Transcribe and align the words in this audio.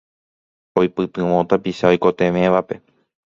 oipytyvõ 0.81 1.37
tapicha 1.51 1.91
oikotevẽvape 1.93 2.81